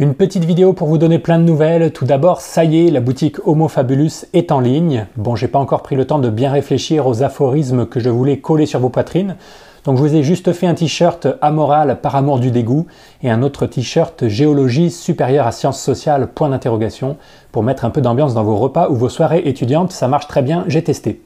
[0.00, 1.90] Une petite vidéo pour vous donner plein de nouvelles.
[1.90, 5.08] Tout d'abord, ça y est, la boutique Homo Fabulus est en ligne.
[5.16, 8.38] Bon, j'ai pas encore pris le temps de bien réfléchir aux aphorismes que je voulais
[8.38, 9.34] coller sur vos poitrines.
[9.82, 12.86] Donc je vous ai juste fait un t-shirt amoral par amour du dégoût
[13.24, 17.16] et un autre t-shirt géologie supérieure à sciences sociales point d'interrogation
[17.50, 19.90] pour mettre un peu d'ambiance dans vos repas ou vos soirées étudiantes.
[19.90, 21.22] Ça marche très bien, j'ai testé.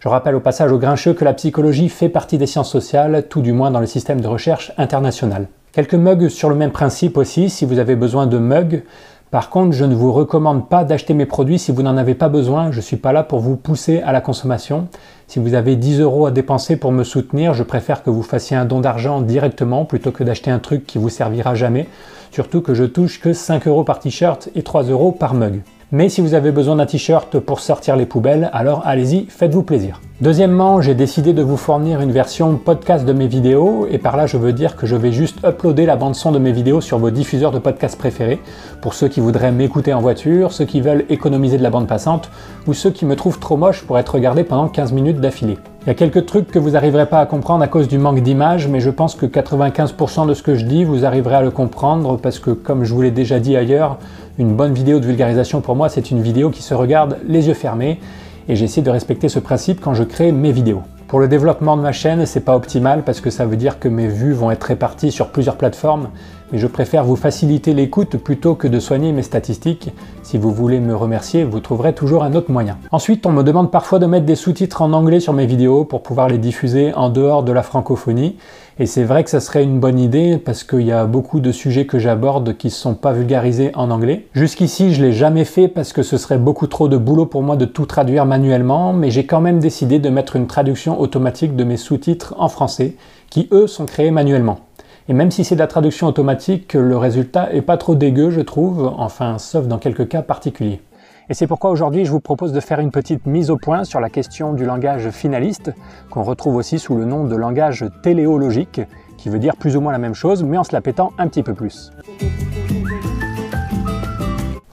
[0.00, 3.40] Je rappelle au passage au grincheux que la psychologie fait partie des sciences sociales, tout
[3.40, 5.46] du moins dans le système de recherche international.
[5.74, 8.84] Quelques mugs sur le même principe aussi, si vous avez besoin de mugs.
[9.32, 12.28] Par contre, je ne vous recommande pas d'acheter mes produits si vous n'en avez pas
[12.28, 12.70] besoin.
[12.70, 14.86] Je ne suis pas là pour vous pousser à la consommation.
[15.26, 18.56] Si vous avez 10 euros à dépenser pour me soutenir, je préfère que vous fassiez
[18.56, 21.88] un don d'argent directement plutôt que d'acheter un truc qui vous servira jamais.
[22.30, 25.62] Surtout que je touche que 5 euros par t-shirt et 3 euros par mug.
[25.96, 30.00] Mais si vous avez besoin d'un t-shirt pour sortir les poubelles, alors allez-y, faites-vous plaisir.
[30.20, 34.26] Deuxièmement, j'ai décidé de vous fournir une version podcast de mes vidéos, et par là
[34.26, 36.98] je veux dire que je vais juste uploader la bande son de mes vidéos sur
[36.98, 38.40] vos diffuseurs de podcasts préférés,
[38.80, 42.28] pour ceux qui voudraient m'écouter en voiture, ceux qui veulent économiser de la bande passante,
[42.66, 45.58] ou ceux qui me trouvent trop moche pour être regardé pendant 15 minutes d'affilée.
[45.84, 48.20] Il y a quelques trucs que vous n'arriverez pas à comprendre à cause du manque
[48.20, 51.50] d'image, mais je pense que 95% de ce que je dis, vous arriverez à le
[51.50, 53.98] comprendre parce que, comme je vous l'ai déjà dit ailleurs,
[54.38, 57.54] une bonne vidéo de vulgarisation pour moi, c'est une vidéo qui se regarde les yeux
[57.54, 58.00] fermés,
[58.48, 60.80] et j'essaie de respecter ce principe quand je crée mes vidéos.
[61.06, 63.88] Pour le développement de ma chaîne, c'est pas optimal parce que ça veut dire que
[63.88, 66.08] mes vues vont être réparties sur plusieurs plateformes,
[66.52, 69.90] mais je préfère vous faciliter l'écoute plutôt que de soigner mes statistiques.
[70.22, 72.78] Si vous voulez me remercier, vous trouverez toujours un autre moyen.
[72.92, 76.02] Ensuite, on me demande parfois de mettre des sous-titres en anglais sur mes vidéos pour
[76.02, 78.36] pouvoir les diffuser en dehors de la francophonie.
[78.78, 81.52] Et c'est vrai que ça serait une bonne idée parce qu'il y a beaucoup de
[81.52, 84.26] sujets que j'aborde qui ne sont pas vulgarisés en anglais.
[84.34, 87.56] Jusqu'ici, je l'ai jamais fait parce que ce serait beaucoup trop de boulot pour moi
[87.56, 91.62] de tout traduire manuellement, mais j'ai quand même décidé de mettre une traduction automatique de
[91.62, 92.96] mes sous-titres en français,
[93.30, 94.58] qui eux sont créés manuellement.
[95.06, 98.40] Et même si c'est de la traduction automatique, le résultat est pas trop dégueu, je
[98.40, 100.80] trouve, enfin, sauf dans quelques cas particuliers.
[101.28, 104.00] Et c'est pourquoi aujourd'hui je vous propose de faire une petite mise au point sur
[104.00, 105.72] la question du langage finaliste,
[106.10, 108.80] qu'on retrouve aussi sous le nom de langage téléologique,
[109.18, 111.28] qui veut dire plus ou moins la même chose, mais en se la pétant un
[111.28, 111.90] petit peu plus.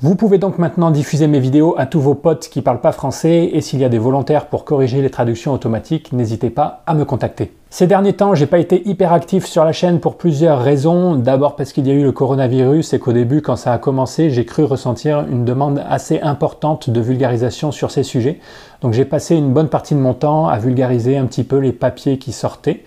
[0.03, 3.51] Vous pouvez donc maintenant diffuser mes vidéos à tous vos potes qui parlent pas français,
[3.53, 7.05] et s'il y a des volontaires pour corriger les traductions automatiques, n'hésitez pas à me
[7.05, 7.53] contacter.
[7.69, 11.15] Ces derniers temps, j'ai pas été hyper actif sur la chaîne pour plusieurs raisons.
[11.17, 14.31] D'abord parce qu'il y a eu le coronavirus et qu'au début, quand ça a commencé,
[14.31, 18.39] j'ai cru ressentir une demande assez importante de vulgarisation sur ces sujets.
[18.81, 21.73] Donc j'ai passé une bonne partie de mon temps à vulgariser un petit peu les
[21.73, 22.83] papiers qui sortaient.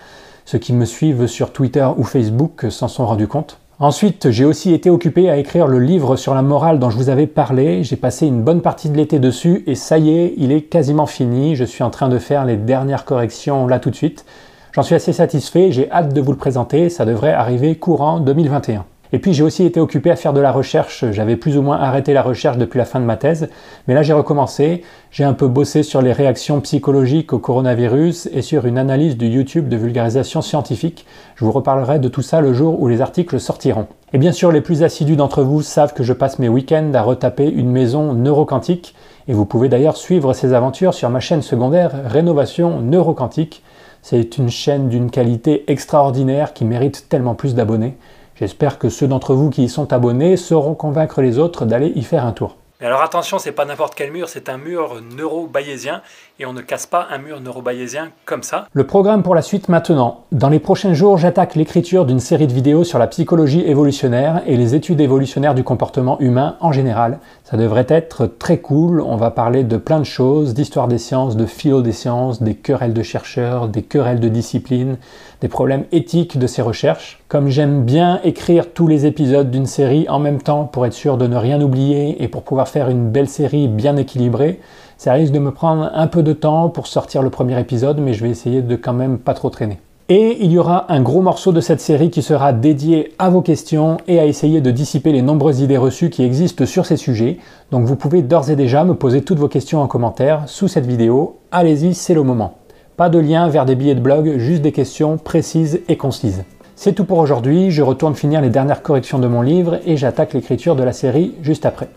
[0.46, 3.60] Ceux qui me suivent sur Twitter ou Facebook s'en sont rendus compte.
[3.84, 7.10] Ensuite, j'ai aussi été occupé à écrire le livre sur la morale dont je vous
[7.10, 7.84] avais parlé.
[7.84, 11.04] J'ai passé une bonne partie de l'été dessus et ça y est, il est quasiment
[11.04, 11.54] fini.
[11.54, 14.24] Je suis en train de faire les dernières corrections là tout de suite.
[14.72, 18.86] J'en suis assez satisfait, j'ai hâte de vous le présenter, ça devrait arriver courant 2021.
[19.12, 21.78] Et puis j'ai aussi été occupé à faire de la recherche, j'avais plus ou moins
[21.78, 23.48] arrêté la recherche depuis la fin de ma thèse,
[23.86, 28.42] mais là j'ai recommencé, j'ai un peu bossé sur les réactions psychologiques au coronavirus et
[28.42, 31.06] sur une analyse du YouTube de vulgarisation scientifique.
[31.36, 33.86] Je vous reparlerai de tout ça le jour où les articles sortiront.
[34.12, 37.02] Et bien sûr, les plus assidus d'entre vous savent que je passe mes week-ends à
[37.02, 38.94] retaper une maison neuroquantique,
[39.28, 43.62] et vous pouvez d'ailleurs suivre ces aventures sur ma chaîne secondaire Rénovation Neuroquantique
[44.04, 47.96] c'est une chaîne d'une qualité extraordinaire qui mérite tellement plus d'abonnés.
[48.36, 52.02] J'espère que ceux d'entre vous qui y sont abonnés sauront convaincre les autres d'aller y
[52.02, 52.56] faire un tour.
[52.80, 56.02] Mais alors attention, c'est pas n'importe quel mur, c'est un mur neuro-bayésien
[56.40, 58.66] et on ne casse pas un mur neurobayésien comme ça.
[58.72, 60.24] Le programme pour la suite maintenant.
[60.32, 64.56] Dans les prochains jours, j'attaque l'écriture d'une série de vidéos sur la psychologie évolutionnaire et
[64.56, 67.20] les études évolutionnaires du comportement humain en général.
[67.44, 71.36] Ça devrait être très cool, on va parler de plein de choses, d'histoire des sciences,
[71.36, 74.98] de philo des sciences, des querelles de chercheurs, des querelles de discipline,
[75.40, 77.23] des problèmes éthiques de ces recherches.
[77.34, 81.16] Comme j'aime bien écrire tous les épisodes d'une série en même temps pour être sûr
[81.16, 84.60] de ne rien oublier et pour pouvoir faire une belle série bien équilibrée,
[84.98, 88.14] ça risque de me prendre un peu de temps pour sortir le premier épisode, mais
[88.14, 89.80] je vais essayer de quand même pas trop traîner.
[90.08, 93.42] Et il y aura un gros morceau de cette série qui sera dédié à vos
[93.42, 97.38] questions et à essayer de dissiper les nombreuses idées reçues qui existent sur ces sujets.
[97.72, 100.86] Donc vous pouvez d'ores et déjà me poser toutes vos questions en commentaire sous cette
[100.86, 101.38] vidéo.
[101.50, 102.58] Allez-y, c'est le moment.
[102.96, 106.44] Pas de lien vers des billets de blog, juste des questions précises et concises.
[106.84, 110.34] C'est tout pour aujourd'hui, je retourne finir les dernières corrections de mon livre et j'attaque
[110.34, 111.88] l'écriture de la série juste après.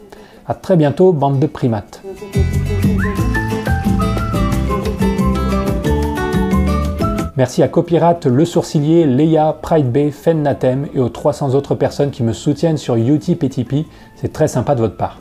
[0.48, 2.01] A très bientôt, bande de primates.
[7.36, 12.24] Merci à Copyrat, Le Sourcilier, Leia, Pride Bay, Fennatem et aux 300 autres personnes qui
[12.24, 13.88] me soutiennent sur Utip et Tipeee.
[14.16, 15.18] C'est très sympa de votre part.